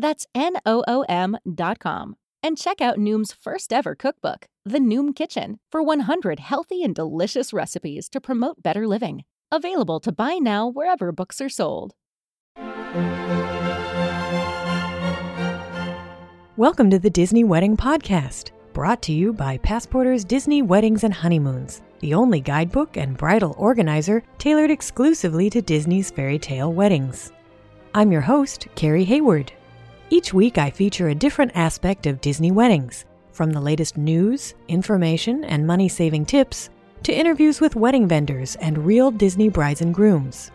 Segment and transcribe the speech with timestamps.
[0.00, 2.14] That's N O O M.com.
[2.40, 7.52] And check out Noom's first ever cookbook, The Noom Kitchen, for 100 healthy and delicious
[7.52, 9.24] recipes to promote better living.
[9.50, 11.94] Available to buy now wherever books are sold.
[16.56, 21.82] Welcome to the Disney Wedding Podcast, brought to you by Passporter's Disney Weddings and Honeymoons,
[21.98, 27.32] the only guidebook and bridal organizer tailored exclusively to Disney's fairy tale weddings.
[27.94, 29.52] I'm your host, Carrie Hayward.
[30.10, 35.44] Each week, I feature a different aspect of Disney weddings, from the latest news, information,
[35.44, 36.70] and money saving tips
[37.02, 40.50] to interviews with wedding vendors and real Disney brides and grooms.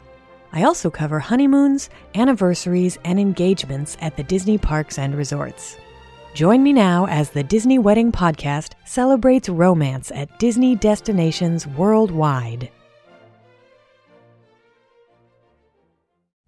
[0.53, 5.77] I also cover honeymoons, anniversaries, and engagements at the Disney parks and resorts.
[6.33, 12.71] Join me now as the Disney Wedding Podcast celebrates romance at Disney destinations worldwide.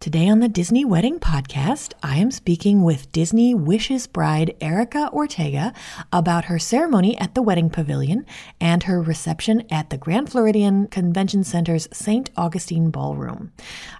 [0.05, 5.73] Today on the Disney Wedding Podcast, I am speaking with Disney Wishes bride Erica Ortega
[6.13, 8.23] about her ceremony at the Wedding Pavilion
[8.61, 12.29] and her reception at the Grand Floridian Convention Center's St.
[12.37, 13.51] Augustine Ballroom.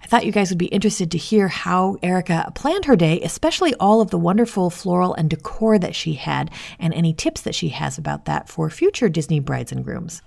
[0.03, 3.73] I thought you guys would be interested to hear how Erica planned her day, especially
[3.79, 7.69] all of the wonderful floral and decor that she had, and any tips that she
[7.69, 10.21] has about that for future Disney brides and grooms.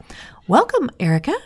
[0.48, 1.36] Welcome, Erica.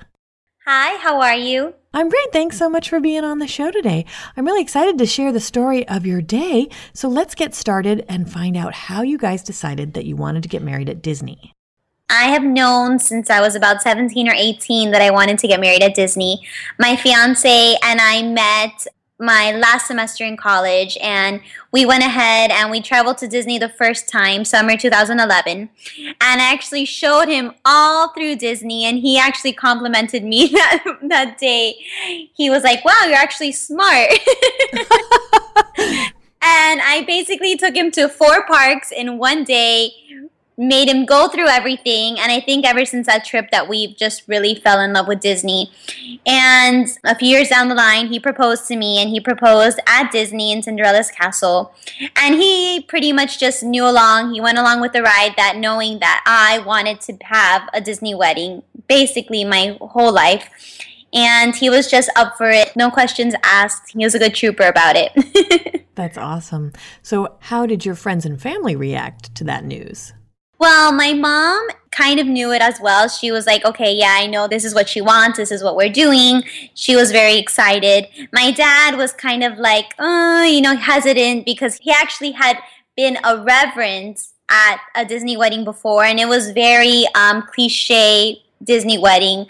[0.65, 1.75] Hi, how are you?
[1.95, 2.33] I'm great.
[2.33, 4.07] Thanks so much for being on the show today.
[4.37, 6.69] I'm really excited to share the story of your day.
[6.95, 10.49] So let's get started and find out how you guys decided that you wanted to
[10.49, 11.55] get married at Disney.
[12.09, 15.61] I have known since I was about 17 or 18 that I wanted to get
[15.61, 16.43] married at Disney.
[16.79, 18.87] My fiance and I met
[19.23, 21.41] my last semester in college and
[21.71, 25.71] we went ahead and we traveled to Disney the first time, summer 2011.
[25.99, 31.39] And I actually showed him all through Disney and he actually complimented me that, that
[31.39, 31.77] day.
[32.35, 34.11] He was like, wow, you're actually smart.
[36.43, 39.93] and I basically took him to four parks in one day
[40.57, 44.23] made him go through everything and i think ever since that trip that we've just
[44.29, 45.71] really fell in love with disney.
[46.27, 50.13] And a few years down the line he proposed to me and he proposed at
[50.13, 51.75] disney in cinderella's castle.
[52.17, 54.35] And he pretty much just knew along.
[54.35, 58.15] He went along with the ride that knowing that i wanted to have a disney
[58.15, 60.51] wedding basically my whole life.
[61.15, 62.75] And he was just up for it.
[62.75, 63.91] No questions asked.
[63.91, 65.85] He was a good trooper about it.
[65.95, 66.73] That's awesome.
[67.03, 70.15] So how did your friends and family react to that news
[70.63, 73.09] well, my mom kind of knew it as well.
[73.09, 75.37] She was like, okay, yeah, I know this is what she wants.
[75.37, 76.45] This is what we're doing.
[76.75, 78.07] She was very excited.
[78.33, 82.59] My dad was kind of like, uh, you know, hesitant because he actually had
[82.97, 84.19] been a reverend
[84.49, 89.47] at a Disney wedding before, and it was very um, cliche Disney wedding.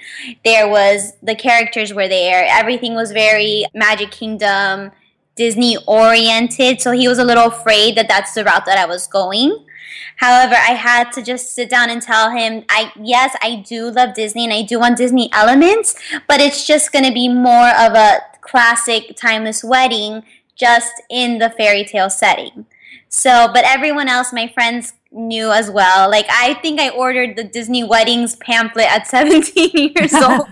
[0.47, 2.47] There was the characters were there.
[2.49, 4.91] Everything was very Magic Kingdom,
[5.37, 6.81] Disney oriented.
[6.81, 9.67] So he was a little afraid that that's the route that I was going.
[10.16, 14.15] However, I had to just sit down and tell him, I yes, I do love
[14.15, 15.94] Disney and I do want Disney elements,
[16.28, 20.22] but it's just going to be more of a classic timeless wedding
[20.54, 22.66] just in the fairy tale setting.
[23.09, 26.10] So, but everyone else, my friends knew as well.
[26.10, 30.48] Like I think I ordered the Disney weddings pamphlet at 17 years old.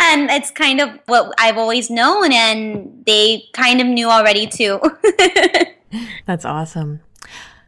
[0.00, 4.80] and it's kind of what I've always known and they kind of knew already too.
[6.26, 7.00] That's awesome.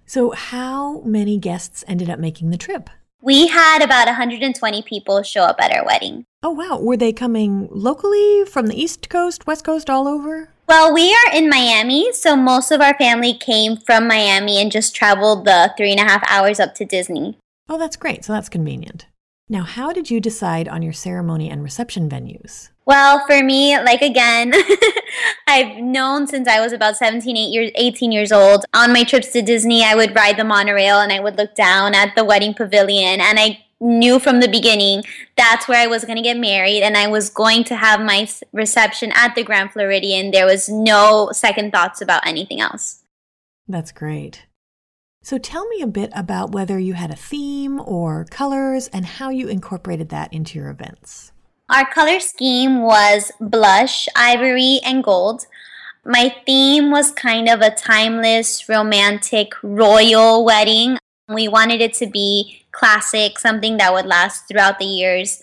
[0.09, 2.89] So, how many guests ended up making the trip?
[3.21, 6.25] We had about 120 people show up at our wedding.
[6.45, 6.79] Oh, wow.
[6.79, 10.51] Were they coming locally from the East Coast, West Coast, all over?
[10.69, 14.95] Well, we are in Miami, so most of our family came from Miami and just
[14.95, 17.37] traveled the three and a half hours up to Disney.
[17.69, 18.25] Oh, that's great.
[18.25, 19.07] So that's convenient.
[19.49, 22.71] Now, how did you decide on your ceremony and reception venues?
[22.85, 24.53] Well, for me, like again,
[25.47, 28.65] I've known since I was about 17, 8 years, 18 years old.
[28.75, 31.95] On my trips to Disney, I would ride the monorail and I would look down
[31.95, 35.05] at the wedding pavilion and I knew from the beginning
[35.37, 38.29] that's where I was going to get married and I was going to have my
[38.53, 40.33] reception at the Grand Floridian.
[40.33, 43.03] There was no second thoughts about anything else.
[43.69, 44.47] That's great.
[45.27, 49.29] So tell me a bit about whether you had a theme or colors and how
[49.29, 51.33] you incorporated that into your events.
[51.69, 55.49] Our color scheme was blush, ivory, and gold.
[56.05, 60.97] My theme was kind of a timeless, romantic, royal wedding.
[61.29, 65.43] We wanted it to be classic, something that would last throughout the years.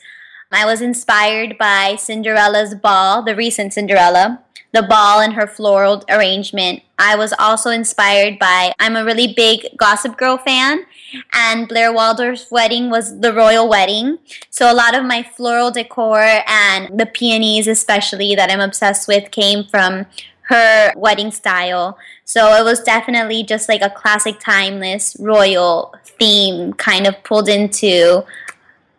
[0.50, 4.43] I was inspired by Cinderella's ball, the recent Cinderella
[4.74, 6.82] the ball and her floral arrangement.
[6.98, 10.86] I was also inspired by, I'm a really big Gossip Girl fan,
[11.32, 14.18] and Blair Waldorf's wedding was the royal wedding.
[14.50, 19.32] So a lot of my floral decor and the peonies, especially that I'm obsessed with,
[19.32, 20.08] came from
[20.48, 21.98] her wedding style.
[22.26, 28.26] So it was definitely just like a classic, timeless, royal theme kind of pulled into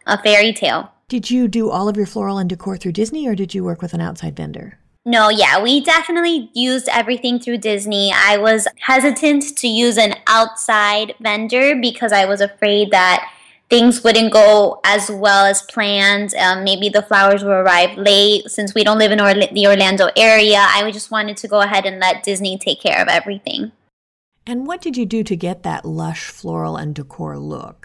[0.07, 0.93] a fairy tale.
[1.09, 3.83] Did you do all of your floral and decor through Disney or did you work
[3.83, 4.79] with an outside vendor?
[5.07, 8.11] No, yeah, we definitely used everything through Disney.
[8.15, 13.31] I was hesitant to use an outside vendor because I was afraid that
[13.69, 16.35] things wouldn't go as well as planned.
[16.37, 18.51] Um, maybe the flowers will arrive late.
[18.51, 21.99] Since we don't live in the Orlando area, I just wanted to go ahead and
[22.01, 23.73] let Disney take care of everything.
[24.47, 27.84] And what did you do to get that lush floral and decor look?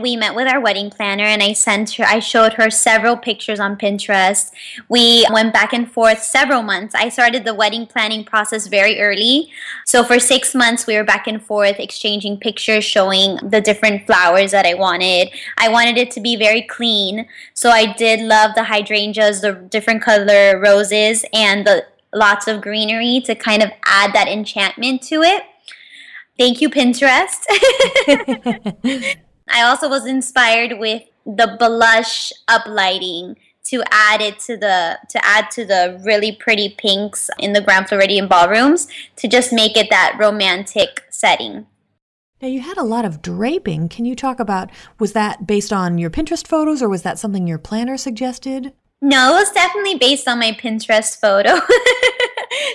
[0.00, 3.60] We met with our wedding planner and I sent her I showed her several pictures
[3.60, 4.50] on Pinterest.
[4.88, 6.94] We went back and forth several months.
[6.94, 9.50] I started the wedding planning process very early.
[9.86, 14.50] So for 6 months we were back and forth exchanging pictures showing the different flowers
[14.52, 15.30] that I wanted.
[15.58, 17.26] I wanted it to be very clean.
[17.54, 23.20] So I did love the hydrangeas, the different color roses and the lots of greenery
[23.24, 25.42] to kind of add that enchantment to it.
[26.38, 27.44] Thank you Pinterest.
[29.50, 35.50] I also was inspired with the blush uplighting to add it to the to add
[35.52, 40.16] to the really pretty pinks in the Grand Floridian ballrooms to just make it that
[40.18, 41.66] romantic setting.
[42.42, 43.88] Now you had a lot of draping.
[43.88, 47.46] Can you talk about was that based on your Pinterest photos or was that something
[47.46, 48.72] your planner suggested?
[49.02, 51.50] No, it was definitely based on my Pinterest photo.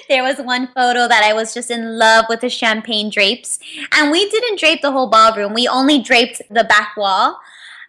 [0.07, 3.60] there was one photo that I was just in love with the champagne drapes.
[3.92, 7.40] And we didn't drape the whole ballroom, we only draped the back wall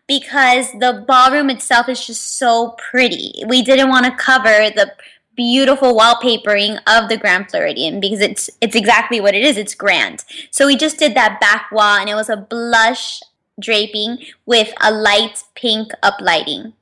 [0.07, 3.43] because the ballroom itself is just so pretty.
[3.47, 4.93] We didn't want to cover the
[5.37, 9.57] beautiful wallpapering of the Grand Floridian because it's it's exactly what it is.
[9.57, 10.25] It's grand.
[10.51, 13.21] So we just did that back wall and it was a blush
[13.61, 16.73] draping with a light pink uplighting.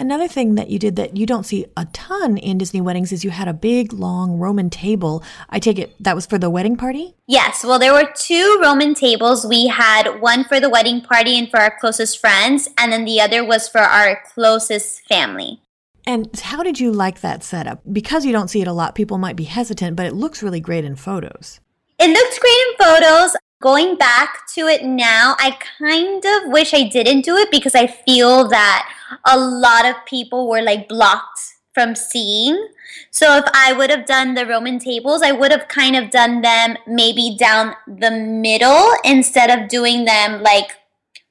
[0.00, 3.22] Another thing that you did that you don't see a ton in Disney weddings is
[3.22, 5.22] you had a big, long Roman table.
[5.50, 7.16] I take it that was for the wedding party?
[7.26, 7.62] Yes.
[7.62, 9.44] Well, there were two Roman tables.
[9.44, 13.20] We had one for the wedding party and for our closest friends, and then the
[13.20, 15.60] other was for our closest family.
[16.06, 17.82] And how did you like that setup?
[17.92, 20.60] Because you don't see it a lot, people might be hesitant, but it looks really
[20.60, 21.60] great in photos.
[21.98, 23.36] It looks great in photos.
[23.60, 27.86] Going back to it now, I kind of wish I didn't do it because I
[27.86, 28.90] feel that
[29.26, 31.40] a lot of people were like blocked
[31.74, 32.68] from seeing.
[33.10, 36.40] So if I would have done the Roman tables, I would have kind of done
[36.40, 40.70] them maybe down the middle instead of doing them like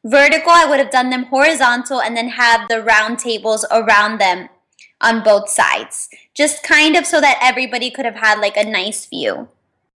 [0.05, 0.51] vertical.
[0.51, 4.49] I would have done them horizontal and then have the round tables around them
[5.01, 6.09] on both sides.
[6.35, 9.49] Just kind of so that everybody could have had like a nice view.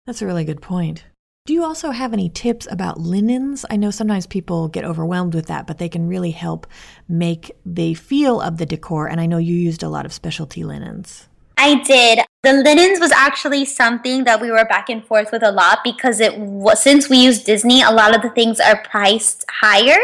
[0.07, 1.05] That's a really good point.
[1.45, 3.67] Do you also have any tips about linens?
[3.69, 6.69] I know sometimes people get overwhelmed with that, but they can really help
[7.09, 9.09] make the feel of the decor.
[9.09, 11.27] And I know you used a lot of specialty linens.
[11.59, 12.21] I did.
[12.45, 16.21] The linens was actually something that we were back and forth with a lot because
[16.21, 19.99] it was, since we use Disney, a lot of the things are priced higher.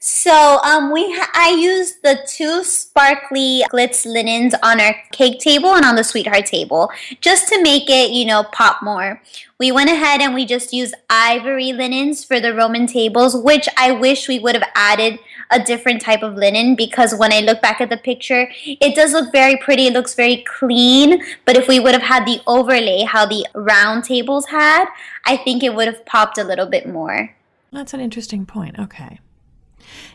[0.00, 5.74] So um, we ha- I used the two sparkly glitz linens on our cake table
[5.74, 9.22] and on the sweetheart table just to make it, you know, pop more.
[9.58, 13.92] We went ahead and we just used ivory linens for the Roman tables, which I
[13.92, 15.18] wish we would have added
[15.50, 19.12] a different type of linen because when I look back at the picture, it does
[19.12, 19.86] look very pretty.
[19.86, 21.22] It looks very clean.
[21.44, 24.86] But if we would have had the overlay, how the round tables had,
[25.24, 27.34] I think it would have popped a little bit more.
[27.72, 28.78] That's an interesting point.
[28.78, 29.20] Okay.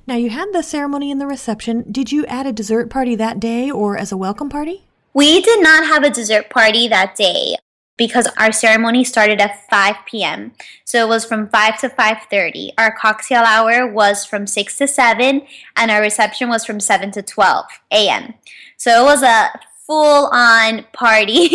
[0.08, 1.86] Now, you had the ceremony and the reception.
[1.92, 4.86] Did you add a dessert party that day or as a welcome party?
[5.14, 7.56] We did not have a dessert party that day.
[8.00, 10.54] because our ceremony started at 5 p.m.
[10.86, 12.72] So it was from 5 to 5:30.
[12.78, 15.46] Our cocktail hour was from 6 to 7
[15.76, 18.34] and our reception was from 7 to 12 a.m.
[18.78, 19.52] So it was a
[19.86, 21.50] full on party.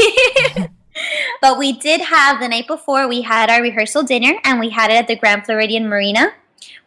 [1.41, 4.91] but we did have the night before we had our rehearsal dinner and we had
[4.91, 6.35] it at the Grand Floridian Marina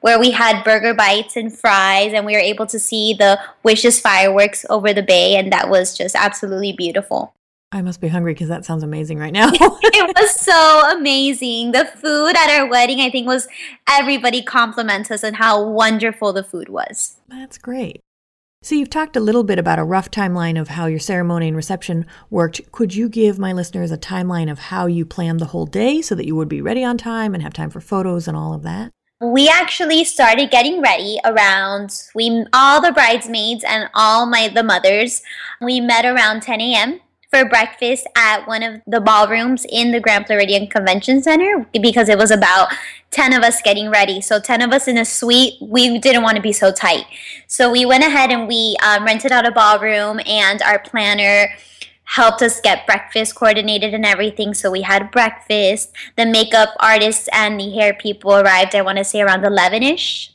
[0.01, 3.99] where we had burger bites and fries and we were able to see the wishes
[3.99, 7.33] fireworks over the bay and that was just absolutely beautiful
[7.71, 9.49] I must be hungry because that sounds amazing right now.
[9.53, 11.73] it was so amazing.
[11.73, 13.49] The food at our wedding, I think, was
[13.89, 17.17] everybody compliments us on how wonderful the food was.
[17.27, 17.99] That's great.
[18.63, 21.57] So, you've talked a little bit about a rough timeline of how your ceremony and
[21.57, 22.71] reception worked.
[22.71, 26.15] Could you give my listeners a timeline of how you planned the whole day so
[26.15, 28.63] that you would be ready on time and have time for photos and all of
[28.63, 28.91] that?
[29.19, 35.23] We actually started getting ready around we all the bridesmaids and all my the mothers.
[35.59, 40.25] We met around 10 a.m for breakfast at one of the ballrooms in the Grand
[40.25, 42.69] Floridian Convention Center because it was about
[43.11, 44.21] 10 of us getting ready.
[44.21, 47.05] So 10 of us in a suite, we didn't want to be so tight.
[47.47, 51.49] So we went ahead and we um, rented out a ballroom and our planner
[52.07, 54.53] helped us get breakfast coordinated and everything.
[54.53, 55.91] So we had breakfast.
[56.15, 60.33] The makeup artists and the hair people arrived, I want to say around 11 ish.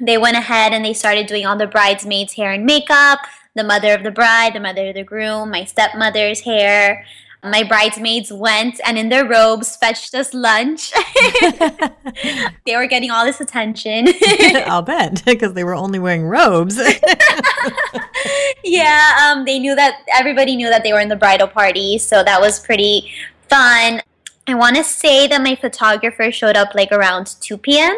[0.00, 3.20] They went ahead and they started doing all the bridesmaids' hair and makeup
[3.54, 7.04] the mother of the bride, the mother of the groom, my stepmother's hair.
[7.42, 10.92] My bridesmaids went and in their robes fetched us lunch.
[12.66, 14.08] they were getting all this attention.
[14.66, 16.78] I'll bet, because they were only wearing robes.
[18.64, 22.22] yeah, um, they knew that everybody knew that they were in the bridal party, so
[22.22, 23.10] that was pretty
[23.48, 24.02] fun.
[24.46, 27.96] I want to say that my photographer showed up like around 2 p.m.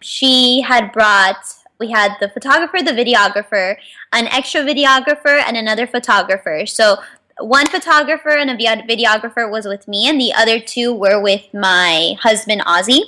[0.00, 1.36] She had brought
[1.80, 3.76] we had the photographer, the videographer,
[4.12, 6.66] an extra videographer, and another photographer.
[6.66, 6.96] So
[7.38, 12.16] one photographer and a videographer was with me, and the other two were with my
[12.20, 13.00] husband, Ozzy,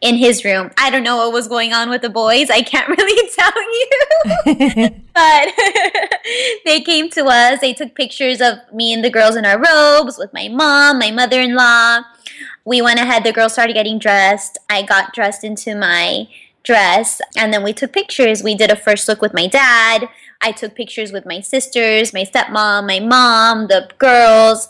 [0.00, 0.70] in his room.
[0.78, 2.50] I don't know what was going on with the boys.
[2.50, 4.90] I can't really tell you.
[5.14, 5.52] but
[6.64, 7.60] they came to us.
[7.60, 11.10] They took pictures of me and the girls in our robes with my mom, my
[11.10, 12.00] mother in law.
[12.64, 14.58] We went ahead, the girls started getting dressed.
[14.68, 16.28] I got dressed into my
[16.64, 17.20] dress.
[17.36, 18.42] And then we took pictures.
[18.42, 20.08] We did a first look with my dad.
[20.40, 24.68] I took pictures with my sisters, my stepmom, my mom, the girls.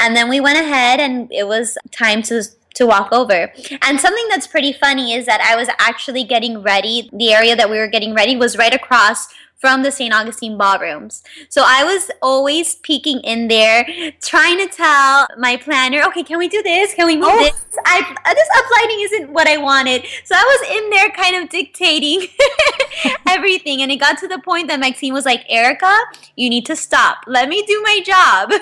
[0.00, 2.42] And then we went ahead and it was time to
[2.74, 3.52] to walk over.
[3.82, 7.10] And something that's pretty funny is that I was actually getting ready.
[7.12, 9.26] The area that we were getting ready was right across
[9.58, 10.14] from the St.
[10.14, 11.22] Augustine ballrooms.
[11.48, 13.86] So I was always peeking in there,
[14.20, 16.94] trying to tell my planner, okay, can we do this?
[16.94, 17.38] Can we move oh.
[17.38, 17.60] this?
[17.84, 18.00] I,
[18.34, 20.04] this uplighting isn't what I wanted.
[20.24, 22.28] So I was in there kind of dictating
[23.26, 23.82] everything.
[23.82, 25.96] And it got to the point that Maxine was like, Erica,
[26.36, 27.18] you need to stop.
[27.26, 28.52] Let me do my job.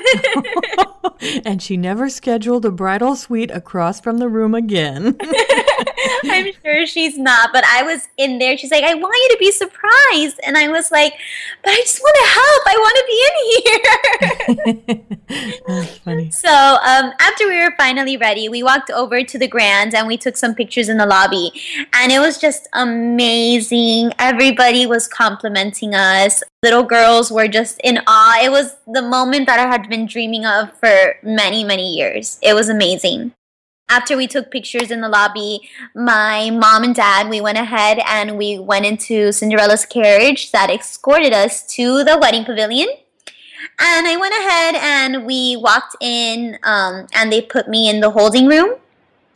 [1.44, 5.18] and she never scheduled a bridal suite across from the room again.
[6.25, 8.56] I'm sure she's not, but I was in there.
[8.56, 10.40] She's like, I want you to be surprised.
[10.45, 11.14] And I was like,
[11.62, 12.62] but I just want to help.
[12.66, 15.02] I want to be in
[15.66, 15.85] here.
[16.04, 16.30] Funny.
[16.30, 20.16] So um, after we were finally ready, we walked over to the Grand and we
[20.16, 21.52] took some pictures in the lobby.
[21.92, 24.12] And it was just amazing.
[24.18, 26.42] Everybody was complimenting us.
[26.62, 28.40] Little girls were just in awe.
[28.42, 32.38] It was the moment that I had been dreaming of for many, many years.
[32.42, 33.33] It was amazing
[33.88, 38.37] after we took pictures in the lobby, my mom and dad, we went ahead and
[38.37, 42.88] we went into Cinderella's carriage that escorted us to the wedding pavilion.
[43.78, 48.11] And I went ahead and we walked in, um, and they put me in the
[48.11, 48.76] holding room,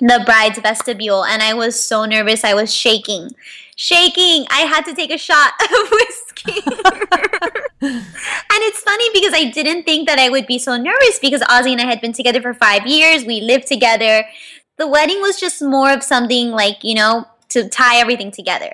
[0.01, 2.45] the bride's vestibule, and I was so nervous.
[2.45, 3.31] I was shaking,
[3.77, 4.47] shaking.
[4.51, 6.63] I had to take a shot of whiskey.
[7.83, 11.73] and it's funny because I didn't think that I would be so nervous because Ozzy
[11.73, 13.25] and I had been together for five years.
[13.25, 14.25] We lived together.
[14.79, 18.73] The wedding was just more of something like, you know, to tie everything together.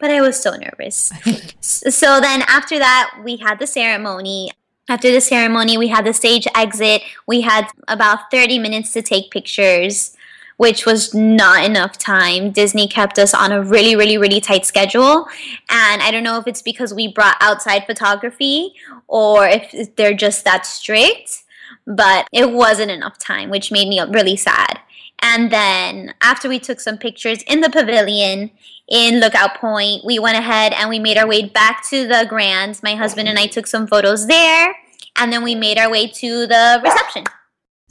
[0.00, 1.12] But I was so nervous.
[1.60, 4.50] so then after that, we had the ceremony.
[4.88, 7.02] After the ceremony, we had the stage exit.
[7.26, 10.13] We had about 30 minutes to take pictures
[10.56, 12.50] which was not enough time.
[12.50, 15.26] Disney kept us on a really, really, really tight schedule.
[15.68, 18.74] And I don't know if it's because we brought outside photography
[19.08, 21.42] or if they're just that strict,
[21.86, 24.80] but it wasn't enough time, which made me really sad.
[25.22, 28.50] And then after we took some pictures in the pavilion
[28.88, 32.78] in Lookout Point, we went ahead and we made our way back to the Grand.
[32.82, 34.76] My husband and I took some photos there,
[35.16, 37.24] and then we made our way to the reception.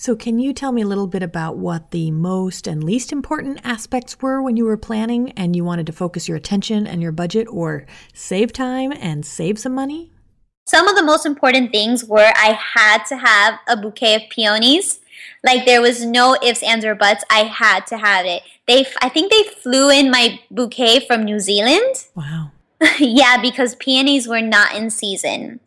[0.03, 3.61] So, can you tell me a little bit about what the most and least important
[3.63, 7.13] aspects were when you were planning and you wanted to focus your attention and your
[7.13, 10.11] budget or save time and save some money?
[10.65, 14.99] Some of the most important things were I had to have a bouquet of peonies.
[15.41, 17.23] Like there was no ifs, ands, or buts.
[17.29, 18.43] I had to have it.
[18.67, 22.07] They, I think they flew in my bouquet from New Zealand.
[22.13, 22.51] Wow.
[22.99, 25.61] yeah, because peonies were not in season.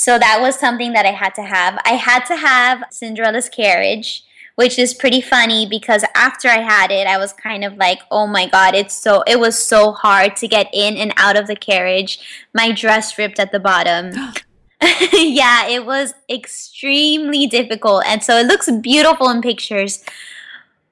[0.00, 1.78] So that was something that I had to have.
[1.84, 7.06] I had to have Cinderella's carriage, which is pretty funny because after I had it,
[7.06, 10.48] I was kind of like, "Oh my god, it's so it was so hard to
[10.48, 12.18] get in and out of the carriage.
[12.54, 14.12] My dress ripped at the bottom."
[15.12, 18.02] yeah, it was extremely difficult.
[18.06, 20.02] And so it looks beautiful in pictures.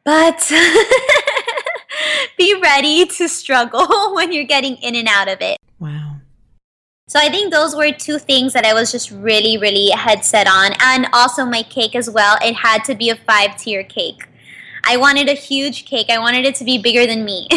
[0.04, 0.46] But
[2.36, 5.56] be ready to struggle when you're getting in and out of it.
[5.78, 6.07] Wow.
[7.08, 10.46] So I think those were two things that I was just really, really head set
[10.46, 10.72] on.
[10.78, 12.36] And also my cake as well.
[12.42, 14.28] It had to be a five tier cake.
[14.84, 16.10] I wanted a huge cake.
[16.10, 17.48] I wanted it to be bigger than me.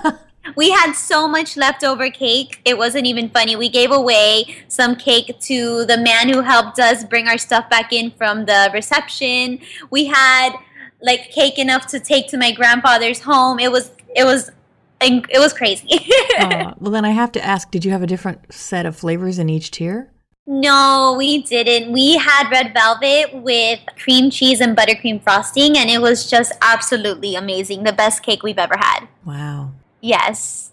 [0.56, 2.60] we had so much leftover cake.
[2.66, 3.56] It wasn't even funny.
[3.56, 7.94] We gave away some cake to the man who helped us bring our stuff back
[7.94, 9.58] in from the reception.
[9.90, 10.52] We had
[11.00, 13.58] like cake enough to take to my grandfather's home.
[13.58, 14.50] It was it was
[15.00, 15.88] it was crazy.
[16.38, 19.38] uh, well, then I have to ask: Did you have a different set of flavors
[19.38, 20.12] in each tier?
[20.50, 21.92] No, we didn't.
[21.92, 27.34] We had red velvet with cream cheese and buttercream frosting, and it was just absolutely
[27.34, 27.84] amazing.
[27.84, 29.08] The best cake we've ever had.
[29.26, 29.72] Wow.
[30.00, 30.72] Yes.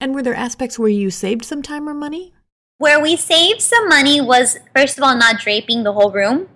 [0.00, 2.32] And were there aspects where you saved some time or money?
[2.78, 6.48] Where we saved some money was, first of all, not draping the whole room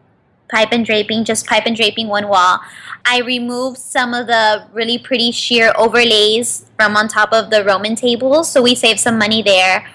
[0.50, 2.60] pipe and draping, just pipe and draping one wall.
[3.04, 7.94] I removed some of the really pretty sheer overlays from on top of the Roman
[7.94, 9.86] tables, so we saved some money there.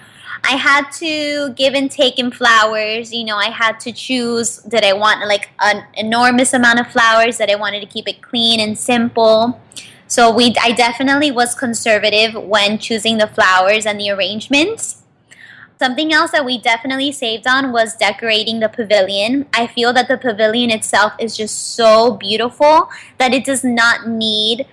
[0.48, 3.12] I had to give and take in flowers.
[3.12, 7.38] You know, I had to choose did I want like an enormous amount of flowers,
[7.38, 9.60] that I wanted to keep it clean and simple.
[10.08, 15.02] So we I definitely was conservative when choosing the flowers and the arrangements.
[15.78, 19.46] Something else that we definitely saved on was decorating the pavilion.
[19.54, 24.66] I feel that the pavilion itself is just so beautiful that it does not need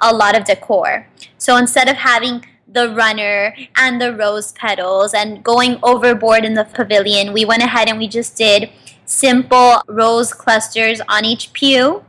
[0.00, 1.06] a lot of decor.
[1.38, 6.64] So instead of having the runner and the rose petals and going overboard in the
[6.64, 8.70] pavilion, we went ahead and we just did
[9.06, 12.04] simple rose clusters on each pew.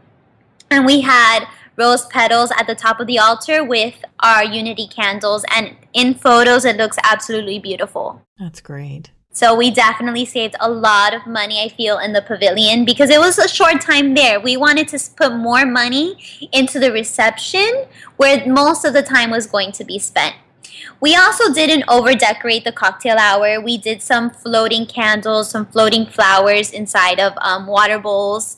[0.69, 1.45] And we had
[1.77, 6.65] rose petals at the top of the altar with our unity candles and in photos
[6.65, 8.21] it looks absolutely beautiful.
[8.39, 9.11] That's great.
[9.33, 13.19] So we definitely saved a lot of money i feel in the pavilion because it
[13.19, 14.39] was a short time there.
[14.39, 16.17] We wanted to put more money
[16.51, 17.85] into the reception
[18.17, 20.35] where most of the time was going to be spent.
[20.99, 23.61] We also didn't over decorate the cocktail hour.
[23.61, 28.57] We did some floating candles, some floating flowers inside of um, water bowls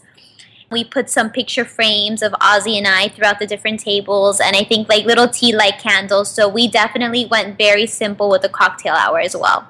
[0.73, 4.65] we put some picture frames of Ozzy and I throughout the different tables, and I
[4.65, 6.29] think like little tea light candles.
[6.29, 9.69] So we definitely went very simple with the cocktail hour as well.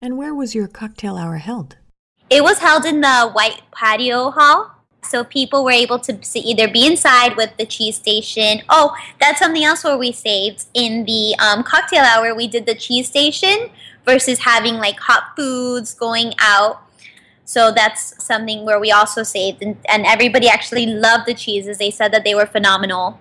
[0.00, 1.76] And where was your cocktail hour held?
[2.30, 4.70] It was held in the white patio hall.
[5.02, 8.62] So people were able to either be inside with the cheese station.
[8.70, 12.34] Oh, that's something else where we saved in the um, cocktail hour.
[12.34, 13.68] We did the cheese station
[14.06, 16.83] versus having like hot foods going out
[17.44, 21.78] so that's something where we also saved, and, and everybody actually loved the cheeses.
[21.78, 23.18] They said that they were phenomenal.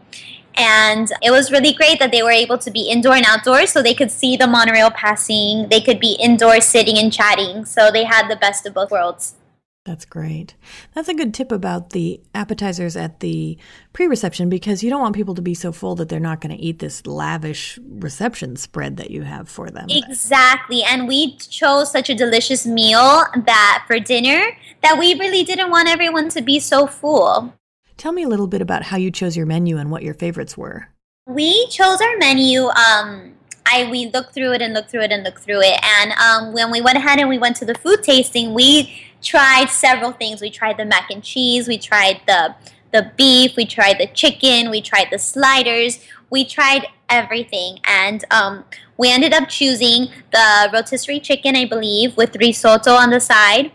[0.56, 3.82] And it was really great that they were able to be indoor and outdoors so
[3.82, 5.68] they could see the monorail passing.
[5.70, 7.66] They could be indoors sitting and chatting.
[7.66, 9.36] So they had the best of both worlds.
[9.86, 10.56] That's great.
[10.94, 13.58] That's a good tip about the appetizers at the
[13.92, 16.56] pre reception because you don't want people to be so full that they're not going
[16.56, 19.88] to eat this lavish reception spread that you have for them.
[19.90, 20.84] Exactly.
[20.84, 24.52] And we chose such a delicious meal that for dinner
[24.84, 27.54] that we really didn't want everyone to be so full.
[27.98, 30.58] Tell me a little bit about how you chose your menu and what your favorites
[30.58, 30.88] were.
[31.28, 32.68] We chose our menu.
[32.68, 33.34] Um,
[33.66, 35.78] I we looked through it and looked through it and looked through it.
[35.84, 38.94] And um, when we went ahead and we went to the food tasting, we
[39.24, 40.42] tried several things.
[40.42, 42.56] We tried the mac and cheese, we tried the
[42.92, 48.66] the beef, we tried the chicken, we tried the sliders, we tried everything, and um,
[48.98, 53.72] we ended up choosing the rotisserie chicken, I believe, with risotto on the side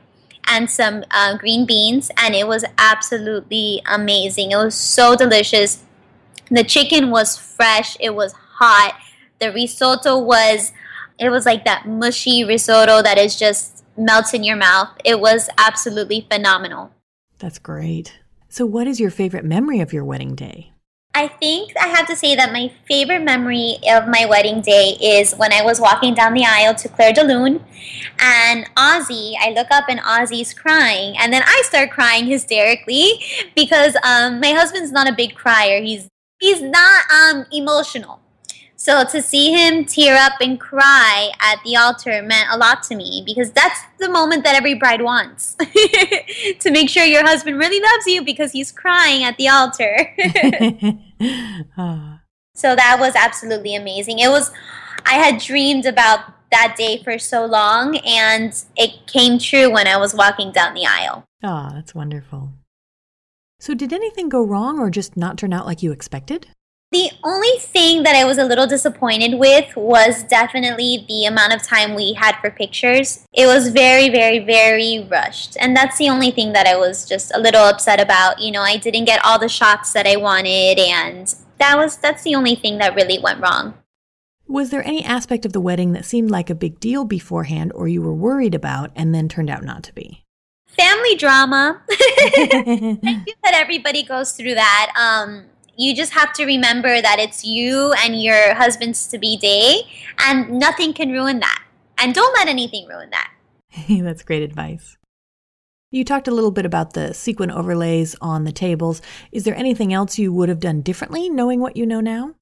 [0.47, 4.53] and some uh, green beans, and it was absolutely amazing.
[4.53, 5.85] It was so delicious.
[6.51, 7.97] The chicken was fresh.
[8.01, 8.99] It was hot.
[9.41, 10.73] The risotto was,
[11.19, 14.91] it was like that mushy risotto that is just melts in your mouth.
[15.05, 16.93] It was absolutely phenomenal.
[17.39, 18.19] That's great.
[18.49, 20.73] So, what is your favorite memory of your wedding day?
[21.15, 25.33] I think I have to say that my favorite memory of my wedding day is
[25.35, 27.65] when I was walking down the aisle to Clair de Lune
[28.21, 31.17] and Ozzy, I look up and Ozzy's crying.
[31.19, 33.25] And then I start crying hysterically
[33.57, 35.83] because um, my husband's not a big crier.
[35.83, 36.09] He's,
[36.39, 38.21] he's not um, emotional.
[38.81, 42.95] So to see him tear up and cry at the altar meant a lot to
[42.95, 45.55] me because that's the moment that every bride wants.
[46.61, 50.17] to make sure your husband really loves you because he's crying at the altar.
[51.77, 52.15] oh.
[52.55, 54.19] So that was absolutely amazing.
[54.19, 54.51] It was
[55.07, 59.97] I had dreamed about that day for so long and it came true when I
[59.97, 61.25] was walking down the aisle.
[61.45, 62.51] Oh, that's wonderful.
[63.61, 66.49] So did anything go wrong or just not turn out like you expected?
[66.91, 71.63] The only thing that I was a little disappointed with was definitely the amount of
[71.63, 73.27] time we had for pictures.
[73.35, 75.59] It was very, very, very rushed.
[75.61, 78.39] And that's the only thing that I was just a little upset about.
[78.39, 82.23] You know, I didn't get all the shots that I wanted and that was that's
[82.23, 83.75] the only thing that really went wrong.
[84.47, 87.87] Was there any aspect of the wedding that seemed like a big deal beforehand or
[87.87, 90.25] you were worried about and then turned out not to be?
[90.67, 91.83] Family drama.
[91.91, 94.93] I think that everybody goes through that.
[94.97, 95.45] Um,
[95.79, 99.83] you just have to remember that it's you and your husband's to be day,
[100.19, 101.63] and nothing can ruin that.
[101.97, 103.33] And don't let anything ruin that.
[103.89, 104.99] That's great advice.
[105.93, 109.01] You talked a little bit about the sequin overlays on the tables.
[109.31, 112.35] Is there anything else you would have done differently knowing what you know now?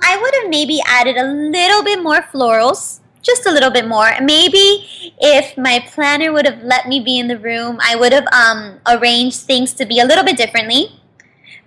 [0.00, 4.10] I would have maybe added a little bit more florals, just a little bit more.
[4.20, 8.26] Maybe if my planner would have let me be in the room, I would have
[8.32, 11.00] um, arranged things to be a little bit differently.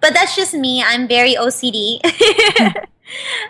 [0.05, 0.83] But that's just me.
[0.83, 1.99] I'm very OCD.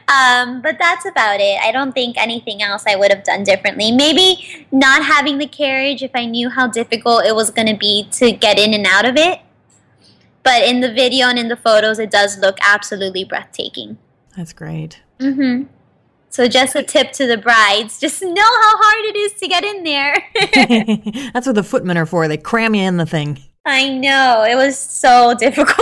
[0.07, 1.59] um, but that's about it.
[1.61, 3.91] I don't think anything else I would have done differently.
[3.91, 8.07] Maybe not having the carriage if I knew how difficult it was going to be
[8.13, 9.41] to get in and out of it.
[10.43, 13.97] But in the video and in the photos, it does look absolutely breathtaking.
[14.37, 15.01] That's great.
[15.19, 15.63] Mm-hmm.
[16.29, 19.65] So just a tip to the brides: just know how hard it is to get
[19.65, 20.23] in there.
[21.33, 22.29] That's what the footmen are for.
[22.29, 23.39] They cram you in the thing.
[23.65, 25.77] I know it was so difficult.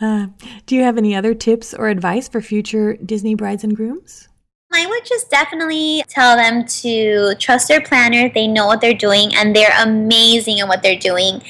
[0.00, 0.26] uh,
[0.66, 4.28] do you have any other tips or advice for future Disney brides and grooms?
[4.72, 8.28] I would just definitely tell them to trust their planner.
[8.28, 11.40] They know what they're doing and they're amazing at what they're doing.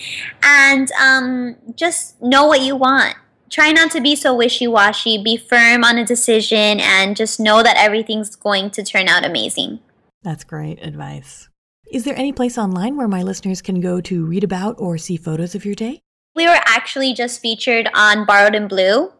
[0.43, 3.17] And um, just know what you want
[3.51, 7.63] try not to be so wishy washy, be firm on a decision, and just know
[7.63, 9.81] that everything's going to turn out amazing.
[10.23, 11.49] That's great advice.
[11.91, 15.17] Is there any place online where my listeners can go to read about or see
[15.17, 16.03] photos of your day?
[16.35, 19.13] We were actually just featured on Borrowed in Blue.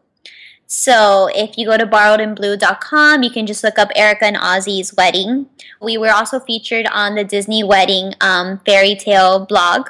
[0.67, 5.47] So if you go to borrowedinblue.com, you can just look up Erica and Ozzy's wedding.
[5.81, 9.89] We were also featured on the Disney Wedding um, fairy tale blog.